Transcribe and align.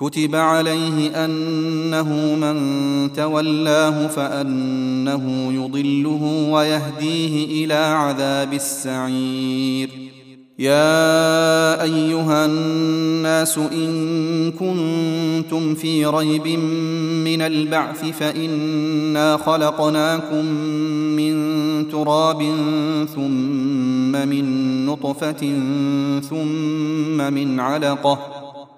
كتب 0.00 0.34
عليه 0.34 1.24
أنه 1.24 2.34
من 2.34 3.12
تولاه 3.12 4.06
فأنه 4.06 5.52
يضله 5.52 6.48
ويهديه 6.52 7.64
إلى 7.64 7.74
عذاب 7.74 8.52
السعير. 8.52 9.90
يا 10.58 11.82
أيها 11.82 12.46
الناس 12.46 13.58
إن 13.58 14.50
كنتم 14.50 15.74
في 15.74 16.06
ريب 16.06 16.46
من 17.24 17.42
البعث 17.42 18.04
فإنا 18.04 19.36
خلقناكم 19.36 20.44
من 21.16 21.34
تراب 21.88 22.42
ثم 23.14 24.28
من 24.28 24.86
نطفة 24.86 25.60
ثم 26.30 27.32
من 27.34 27.60
علقة 27.60 28.47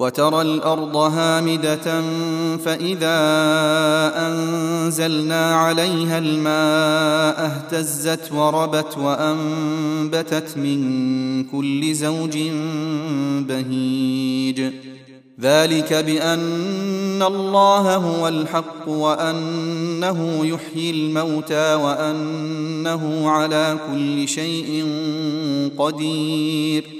وترى 0.00 0.42
الأرض 0.42 0.96
هامدة 0.96 2.02
فإذا 2.56 3.18
أنزلنا 4.16 5.54
عليها 5.54 6.18
الماء 6.18 7.46
اهتزت 7.46 8.32
وربت 8.32 8.98
وأنبتت 8.98 10.58
من 10.58 11.44
كل 11.44 11.94
زوج 11.94 12.38
بهيج. 13.48 14.72
ذلك 15.40 15.92
بأن 15.92 17.22
الله 17.22 17.96
هو 17.96 18.28
الحق 18.28 18.88
وأنه 18.88 20.46
يحيي 20.46 20.90
الموتى 20.90 21.74
وأنه 21.74 23.30
على 23.30 23.78
كل 23.92 24.28
شيء 24.28 24.86
قدير. 25.78 26.99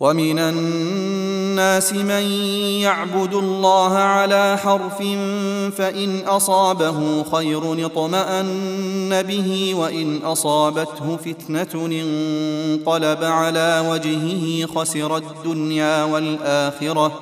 ومن 0.00 0.38
الناس 0.38 1.92
من 1.92 2.22
يعبد 2.80 3.34
الله 3.34 3.92
على 3.92 4.58
حرف 4.58 4.98
فإن 5.76 6.20
أصابه 6.26 7.22
خير 7.22 7.86
اطمأن 7.86 9.22
به 9.22 9.74
وإن 9.74 10.18
أصابته 10.24 11.16
فتنة 11.16 11.86
انقلب 11.86 13.24
على 13.24 13.86
وجهه 13.90 14.66
خسر 14.66 15.16
الدنيا 15.16 16.04
والآخرة. 16.04 17.20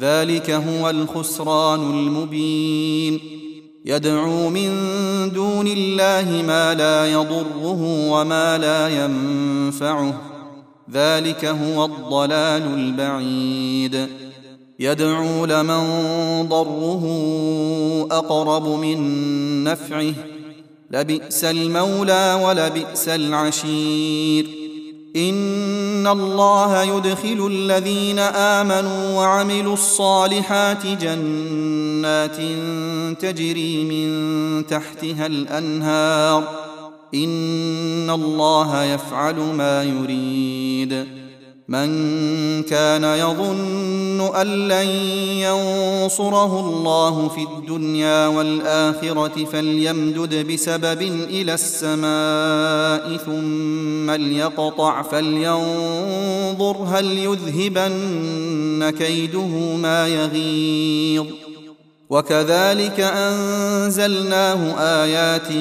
ذلك 0.00 0.50
هو 0.50 0.90
الخسران 0.90 1.80
المبين. 1.80 3.20
يدعو 3.84 4.48
من 4.48 4.70
دون 5.34 5.66
الله 5.66 6.42
ما 6.46 6.74
لا 6.74 7.12
يضره 7.12 8.08
وما 8.10 8.58
لا 8.58 8.88
ينفعه. 8.88 10.33
ذلك 10.94 11.44
هو 11.44 11.84
الضلال 11.84 12.62
البعيد. 12.74 14.08
يدعو 14.80 15.44
لمن 15.46 15.82
ضره 16.48 17.04
أقرب 18.10 18.68
من 18.68 19.64
نفعه. 19.64 20.12
لبئس 20.90 21.44
المولى 21.44 22.40
ولبئس 22.44 23.08
العشير. 23.08 24.46
إن 25.16 26.06
الله 26.06 26.82
يدخل 26.82 27.46
الذين 27.50 28.18
آمنوا 28.18 29.18
وعملوا 29.18 29.74
الصالحات 29.74 30.86
جنات 30.86 32.36
تجري 33.20 33.84
من 33.84 34.66
تحتها 34.66 35.26
الأنهار. 35.26 36.73
ان 37.14 38.10
الله 38.10 38.84
يفعل 38.84 39.34
ما 39.34 39.82
يريد. 39.82 41.24
من 41.68 42.62
كان 42.62 43.04
يظن 43.04 44.20
ان 44.20 44.68
لن 44.68 44.86
ينصره 45.38 46.60
الله 46.60 47.28
في 47.28 47.42
الدنيا 47.42 48.26
والاخره 48.26 49.44
فليمدد 49.44 50.52
بسبب 50.52 51.02
إلى 51.30 51.54
السماء 51.54 53.16
ثم 53.16 54.10
ليقطع 54.10 55.02
فلينظر 55.02 56.76
هل 56.76 57.18
يذهبن 57.18 58.90
كيده 58.98 59.76
ما 59.76 60.08
يغيظ. 60.08 61.26
وكذلك 62.10 63.00
أنزلناه 63.00 64.74
آيات 64.78 65.52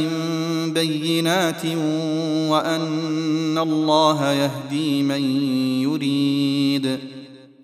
بينات 0.73 1.65
وأن 2.49 3.57
الله 3.57 4.31
يهدي 4.31 5.03
من 5.03 5.21
يريد. 5.81 6.99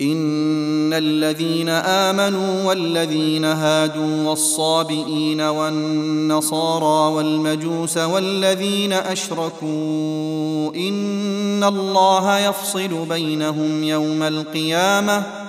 إن 0.01 0.93
الذين 0.93 1.69
آمنوا 1.69 2.63
والذين 2.63 3.45
هادوا 3.45 4.29
والصابئين 4.29 5.41
والنصارى 5.41 7.15
والمجوس 7.15 7.97
والذين 7.97 8.93
أشركوا 8.93 10.75
إن 10.75 11.63
الله 11.63 12.39
يفصل 12.39 13.05
بينهم 13.09 13.83
يوم 13.83 14.23
القيامة 14.23 15.48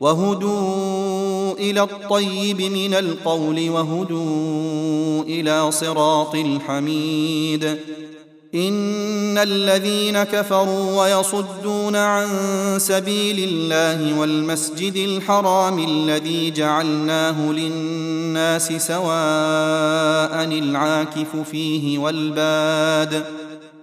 وهدوا 0.00 1.52
إلى 1.52 1.82
الطيب 1.82 2.62
من 2.62 2.94
القول 2.94 3.70
وهدوا 3.70 5.22
إلى 5.22 5.72
صراط 5.72 6.34
الحميد. 6.34 7.78
إن 8.54 9.38
الذين 9.38 10.22
كفروا 10.22 11.02
ويصدون 11.02 11.96
عن 11.96 12.28
سبيل 12.78 13.48
الله 13.48 14.20
والمسجد 14.20 14.96
الحرام 14.96 15.84
الذي 15.88 16.50
جعلناه 16.50 17.52
للناس 17.52 18.72
سواء 18.72 20.44
العاكف 20.44 21.36
فيه 21.50 21.98
والباد 21.98 23.24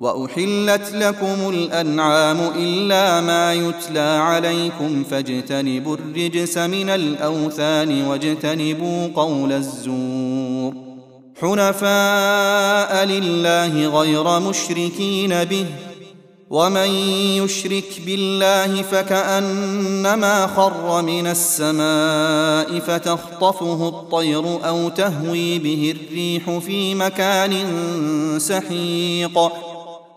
وأحلت 0.00 0.92
لكم 0.92 1.50
الأنعام 1.50 2.40
إلا 2.56 3.20
ما 3.20 3.54
يتلى 3.54 4.00
عليكم 4.00 5.04
فاجتنبوا 5.04 5.96
الرجس 5.96 6.58
من 6.58 6.90
الأوثان 6.90 8.06
واجتنبوا 8.06 9.08
قول 9.14 9.52
الزور. 9.52 10.74
حنفاء 11.40 13.04
لله 13.04 14.00
غير 14.00 14.40
مشركين 14.40 15.44
به 15.44 15.66
ومن 16.50 16.88
يشرك 17.44 18.00
بالله 18.06 18.82
فكأنما 18.82 20.46
خر 20.46 21.02
من 21.02 21.26
السماء 21.26 22.78
فتخطفه 22.78 23.88
الطير 23.88 24.68
أو 24.68 24.88
تهوي 24.88 25.58
به 25.58 25.94
الريح 25.96 26.58
في 26.58 26.94
مكان 26.94 27.54
سحيق. 28.38 29.67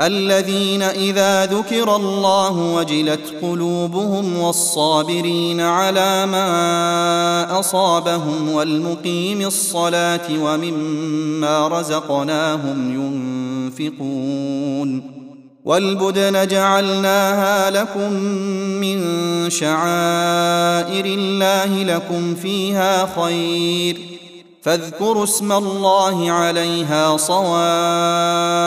الذين 0.00 0.82
إذا 0.82 1.46
ذكر 1.46 1.96
الله 1.96 2.74
وجلت 2.74 3.34
قلوبهم 3.42 4.38
والصابرين 4.38 5.60
على 5.60 6.26
ما 6.26 7.60
أصابهم 7.60 8.52
والمقيم 8.52 9.46
الصلاة 9.46 10.28
ومما 10.40 11.68
رزقناهم 11.68 12.94
ينفقون 13.74 15.16
والبدن 15.64 16.46
جعلناها 16.46 17.70
لكم 17.70 18.12
من 18.80 19.00
شعائر 19.50 21.04
الله 21.04 21.82
لكم 21.82 22.34
فيها 22.34 23.08
خير 23.20 23.98
فاذكروا 24.62 25.24
اسم 25.24 25.52
الله 25.52 26.30
عليها 26.30 27.16
صواف 27.16 28.66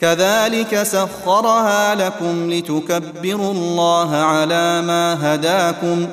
كذلك 0.00 0.82
سخرها 0.82 1.94
لكم 1.94 2.52
لتكبروا 2.52 3.52
الله 3.52 4.16
على 4.16 4.82
ما 4.82 5.34
هداكم 5.34 6.06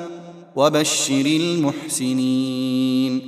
وبشر 0.55 1.25
المحسنين. 1.25 3.21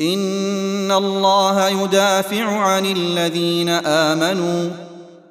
إن 0.00 0.92
الله 0.92 1.68
يدافع 1.68 2.44
عن 2.44 2.86
الذين 2.86 3.68
آمنوا. 3.68 4.70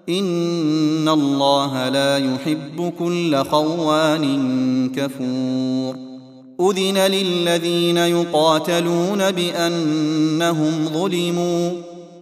إن 0.10 1.10
الله 1.10 1.90
لا 1.90 2.18
يحب 2.18 2.94
كل 3.00 3.44
خوان 3.44 4.26
كفور. 4.96 5.96
أذن 6.62 6.98
للذين 6.98 7.98
يقاتلون 7.98 9.32
بأنهم 9.32 10.90
ظلموا. 10.94 11.97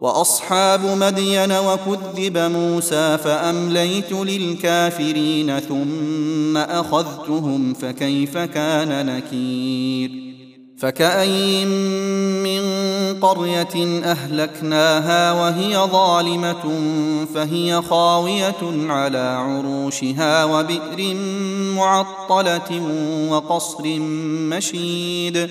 وأصحاب 0.00 0.84
مدين 0.84 1.52
وكذب 1.52 2.38
موسى 2.38 3.18
فأمليت 3.18 4.12
للكافرين 4.12 5.60
ثم 5.60 6.56
أخذتهم 6.56 7.74
فكيف 7.74 8.38
كان 8.38 9.06
نكير؟ 9.06 10.30
فكاين 10.78 11.68
من 12.42 12.60
قرية 13.20 14.02
أهلكناها 14.04 15.32
وهي 15.32 15.76
ظالمة 15.76 16.80
فهي 17.34 17.82
خاوية 17.82 18.90
على 18.92 19.18
عروشها 19.18 20.44
وبئر 20.44 21.14
معطلة 21.76 22.82
وقصر 23.30 23.84
مشيد 24.50 25.50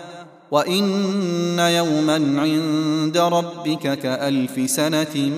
وان 0.51 1.59
يوما 1.59 2.41
عند 2.41 3.17
ربك 3.17 3.99
كالف 3.99 4.69
سنه 4.71 5.31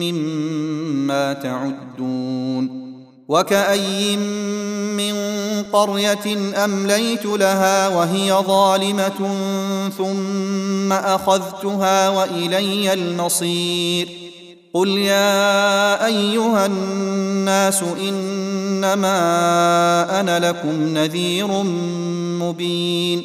مما 0.00 1.32
تعدون 1.32 2.84
وكاين 3.28 4.18
من 4.96 5.14
قريه 5.72 6.54
امليت 6.64 7.26
لها 7.26 7.88
وهي 7.88 8.32
ظالمه 8.32 9.28
ثم 9.98 10.92
اخذتها 10.92 12.08
والي 12.08 12.92
المصير 12.92 14.08
قل 14.74 14.88
يا 14.88 16.06
ايها 16.06 16.66
الناس 16.66 17.82
انما 18.00 19.10
أنا 20.20 20.48
لكم 20.48 20.94
نذير 20.94 21.62
مبين 22.42 23.24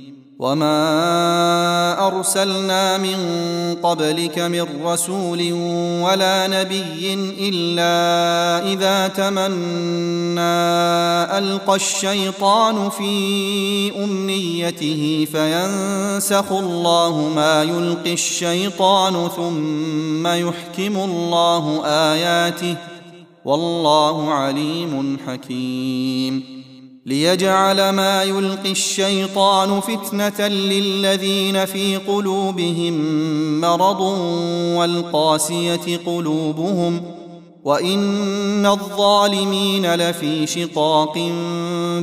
وما 0.41 2.07
ارسلنا 2.07 2.97
من 2.97 3.17
قبلك 3.83 4.39
من 4.39 4.65
رسول 4.83 5.53
ولا 6.01 6.47
نبي 6.47 7.13
الا 7.39 7.93
اذا 8.73 9.07
تمنى 9.07 10.41
القى 11.37 11.75
الشيطان 11.75 12.89
في 12.89 14.03
امنيته 14.03 15.27
فينسخ 15.31 16.51
الله 16.51 17.31
ما 17.35 17.63
يلقي 17.63 18.13
الشيطان 18.13 19.29
ثم 19.35 20.27
يحكم 20.27 20.97
الله 20.97 21.85
اياته 21.85 22.75
والله 23.45 24.33
عليم 24.33 25.17
حكيم 25.27 26.50
ليجعل 27.05 27.89
ما 27.89 28.23
يلقي 28.23 28.71
الشيطان 28.71 29.79
فتنة 29.79 30.47
للذين 30.47 31.65
في 31.65 31.97
قلوبهم 31.97 32.95
مرض 33.61 34.01
والقاسية 34.77 35.97
قلوبهم 36.05 37.01
وإن 37.63 38.65
الظالمين 38.65 39.95
لفي 39.95 40.47
شقاق 40.47 41.31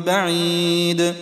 بعيد 0.06 1.14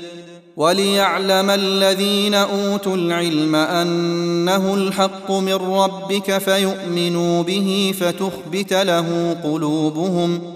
وليعلم 0.57 1.51
الذين 1.51 2.35
أوتوا 2.35 2.97
العلم 2.97 3.55
أنه 3.55 4.75
الحق 4.75 5.31
من 5.31 5.55
ربك 5.55 6.39
فيؤمنوا 6.39 7.43
به 7.43 7.95
فتخبت 8.01 8.73
له 8.73 9.37
قلوبهم 9.45 10.56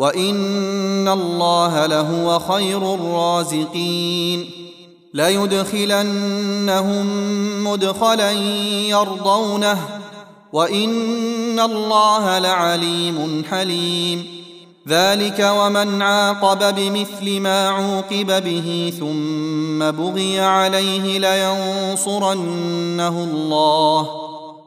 وان 0.00 1.08
الله 1.08 1.86
لهو 1.86 2.38
خير 2.38 2.94
الرازقين. 2.94 4.50
ليدخلنهم 5.14 7.06
مدخلا 7.64 8.30
يرضونه. 8.88 9.78
وان 10.52 11.60
الله 11.60 12.38
لعليم 12.38 13.44
حليم. 13.50 14.26
ذلك 14.88 15.52
ومن 15.56 16.02
عاقب 16.02 16.74
بمثل 16.74 17.40
ما 17.40 17.68
عوقب 17.68 18.44
به 18.44 18.92
ثم 19.00 19.90
بغي 19.90 20.40
عليه 20.40 21.18
لينصرنه 21.18 23.08
الله. 23.08 24.08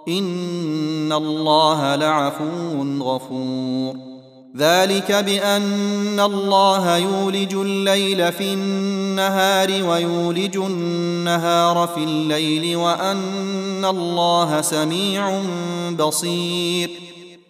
ان 0.07 1.13
الله 1.13 1.95
لعفو 1.95 3.01
غفور. 3.01 4.12
ذلك 4.57 5.11
بأن 5.11 6.19
الله 6.19 6.97
يولج 6.97 7.53
الليل 7.53 8.31
في 8.31 8.53
النهار 8.53 9.83
ويولج 9.83 10.57
النهار 10.57 11.89
في 11.95 12.03
الليل 12.03 12.75
وأن 12.75 13.85
الله 13.85 14.61
سميع 14.61 15.41
بصير. 15.99 16.89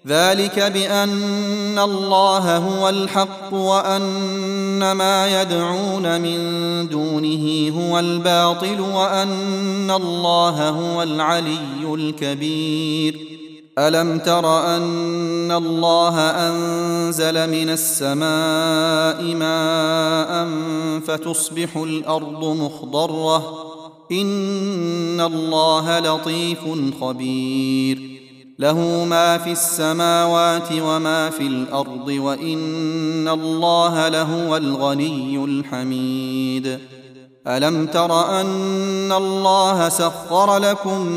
ذلك 0.07 0.59
بأن 0.59 1.79
الله 1.79 2.57
هو 2.57 2.89
الحق 2.89 3.53
وأن 3.53 4.91
ما 4.91 5.41
يدعون 5.41 6.21
من 6.21 6.39
دونه 6.89 7.73
هو 7.79 7.99
الباطل 7.99 8.81
وأن 8.81 9.91
الله 9.91 10.69
هو 10.69 11.03
العلي 11.03 11.93
الكبير. 11.93 13.32
ألم 13.79 14.19
تر 14.19 14.75
أن 14.75 15.51
الله 15.51 16.19
أنزل 16.19 17.49
من 17.49 17.69
السماء 17.69 19.35
ماء 19.35 20.49
فتصبح 20.99 21.77
الأرض 21.77 22.45
مخضرة؟ 22.45 23.37
إن 24.11 25.21
الله 25.21 25.99
لطيف 25.99 26.59
خبير. 27.01 28.19
له 28.59 29.05
ما 29.09 29.37
في 29.37 29.51
السماوات 29.51 30.69
وما 30.71 31.29
في 31.29 31.47
الأرض 31.47 32.07
وإن 32.07 33.27
الله 33.27 34.07
لهو 34.07 34.57
الغني 34.57 35.45
الحميد. 35.45 36.79
ألم 37.47 37.85
تر 37.85 38.41
أن 38.41 39.11
الله 39.11 39.89
سخر 39.89 40.57
لكم 40.57 41.07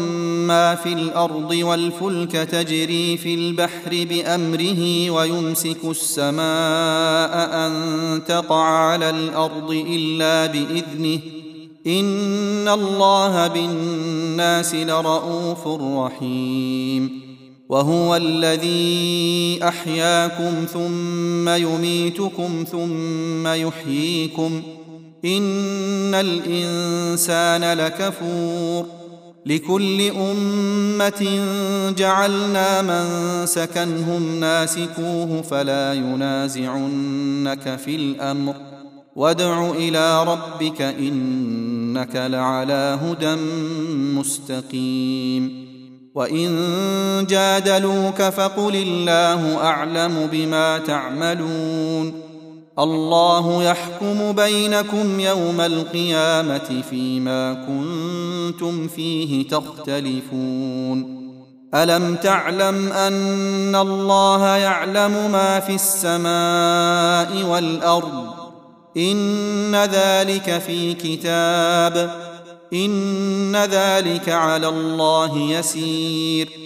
ما 0.47 0.75
في 0.75 0.92
الأرض 0.92 1.50
والفلك 1.50 2.33
تجري 2.33 3.16
في 3.16 3.35
البحر 3.35 3.90
بأمره 3.90 5.11
ويمسك 5.11 5.85
السماء 5.85 7.55
أن 7.66 7.72
تقع 8.29 8.64
على 8.64 9.11
الأرض 9.11 9.70
إلا 9.70 10.46
بإذنه 10.46 11.20
إن 11.87 12.68
الله 12.68 13.46
بالناس 13.46 14.74
لرءوف 14.74 15.68
رحيم 15.98 17.27
وهو 17.68 18.16
الذي 18.16 19.59
أحياكم 19.62 20.66
ثم 20.72 21.48
يميتكم 21.48 22.64
ثم 22.72 23.46
يحييكم 23.46 24.62
ان 25.26 26.14
الانسان 26.14 27.78
لكفور 27.78 28.86
لكل 29.46 30.10
امه 30.10 31.40
جعلنا 31.98 32.82
من 32.82 33.46
سكنهم 33.46 34.40
ناسكوه 34.40 35.42
فلا 35.42 35.92
ينازعنك 35.94 37.78
في 37.84 37.96
الامر 37.96 38.54
وادع 39.16 39.70
إلى 39.70 40.24
ربك 40.24 40.82
انك 40.82 42.16
لعلى 42.16 42.98
هدى 43.02 43.34
مستقيم 44.18 45.66
وان 46.14 47.26
جادلوك 47.30 48.22
فقل 48.22 48.76
الله 48.76 49.56
اعلم 49.56 50.28
بما 50.32 50.78
تعملون 50.78 52.25
الله 52.78 53.62
يحكم 53.62 54.32
بينكم 54.32 55.20
يوم 55.20 55.60
القيامة 55.60 56.82
فيما 56.90 57.54
كنتم 57.54 58.88
فيه 58.88 59.48
تختلفون. 59.48 61.26
ألم 61.74 62.14
تعلم 62.14 62.92
أن 62.92 63.76
الله 63.76 64.46
يعلم 64.46 65.30
ما 65.32 65.60
في 65.60 65.74
السماء 65.74 67.50
والأرض؟ 67.52 68.24
إن 68.96 69.76
ذلك 69.76 70.62
في 70.66 70.94
كتاب. 70.94 72.10
إن 72.72 73.56
ذلك 73.56 74.28
على 74.28 74.68
الله 74.68 75.38
يسير. 75.38 76.65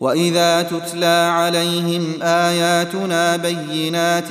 وإذا 0.00 0.62
تتلى 0.62 1.30
عليهم 1.32 2.22
آياتنا 2.22 3.36
بينات 3.36 4.28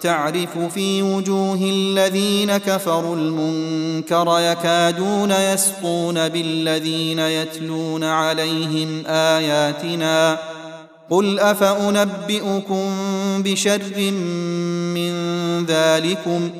تعرف 0.00 0.58
في 0.74 1.02
وجوه 1.02 1.58
الذين 1.62 2.56
كفروا 2.56 3.16
المنكر 3.16 4.36
يكادون 4.40 5.30
يسقون 5.30 6.28
بالذين 6.28 7.18
يتلون 7.18 8.04
عليهم 8.04 9.06
آياتنا 9.06 10.38
قل 11.10 11.38
أفأنبئكم 11.38 12.86
بشر 13.42 13.82
من 14.94 15.12
ذلكم 15.66 16.50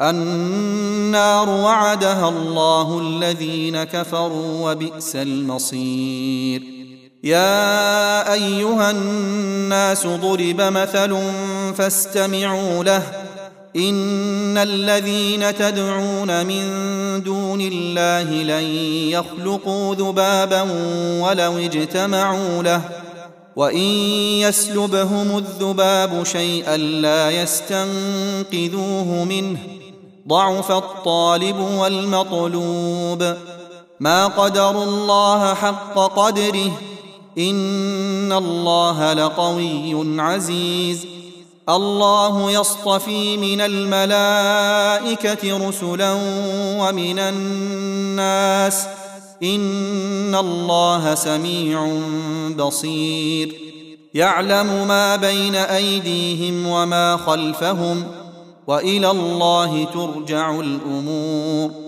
النار 0.00 1.48
وعدها 1.48 2.28
الله 2.28 3.00
الذين 3.00 3.84
كفروا 3.84 4.70
وبئس 4.70 5.16
المصير 5.16 6.77
يا 7.24 8.32
أيها 8.32 8.90
الناس 8.90 10.06
ضرب 10.06 10.60
مثل 10.60 11.18
فاستمعوا 11.76 12.84
له. 12.84 13.02
إن 13.76 14.58
الذين 14.58 15.54
تدعون 15.54 16.46
من 16.46 16.62
دون 17.22 17.60
الله 17.60 18.22
لن 18.22 18.64
يخلقوا 19.10 19.94
ذبابا 19.94 20.62
ولو 21.22 21.58
اجتمعوا 21.58 22.62
له. 22.62 22.80
وإن 23.56 23.86
يسلبهم 24.40 25.38
الذباب 25.38 26.24
شيئا 26.24 26.76
لا 26.76 27.30
يستنقذوه 27.30 29.24
منه. 29.24 29.58
ضعف 30.28 30.72
الطالب 30.72 31.58
والمطلوب. 31.58 33.34
ما 34.00 34.26
قدروا 34.26 34.84
الله 34.84 35.54
حق 35.54 35.94
قدره. 35.94 36.70
إن 37.38 38.32
الله 38.32 39.12
لقوي 39.12 40.20
عزيز. 40.20 41.06
الله 41.68 42.50
يصطفي 42.50 43.36
من 43.36 43.60
الملائكة 43.60 45.68
رسلا 45.68 46.12
ومن 46.80 47.18
الناس. 47.18 48.86
إن 49.42 50.34
الله 50.34 51.14
سميع 51.14 52.00
بصير. 52.56 53.54
يعلم 54.14 54.88
ما 54.88 55.16
بين 55.16 55.54
أيديهم 55.54 56.66
وما 56.66 57.16
خلفهم 57.16 58.04
وإلى 58.66 59.10
الله 59.10 59.84
ترجع 59.84 60.60
الأمور. 60.60 61.87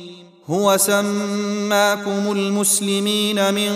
هو 0.51 0.77
سماكم 0.77 2.31
المسلمين 2.31 3.53
من 3.53 3.71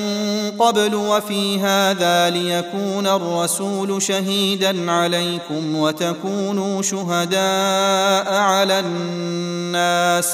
قبل 0.60 0.96
وفي 0.96 1.60
هذا 1.60 2.30
ليكون 2.30 3.08
الرسول 3.08 4.02
شهيدا 4.02 4.92
عليكم 4.92 5.76
وتكونوا 5.76 6.82
شهداء 6.82 8.34
على 8.34 8.80
الناس 8.80 10.34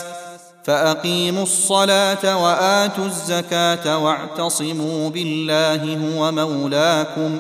فأقيموا 0.64 1.44
الصلاة 1.44 2.44
وآتوا 2.44 3.06
الزكاة 3.06 3.98
واعتصموا 3.98 5.10
بالله 5.10 5.98
هو 6.18 6.32
مولاكم 6.32 7.40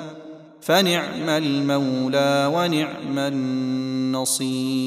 فنعم 0.61 1.29
المولى 1.29 2.51
ونعم 2.53 3.19
النصير 4.13 4.81